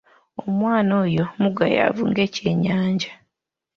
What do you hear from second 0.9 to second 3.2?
oyo mugayaavu ng'ekyennyanja.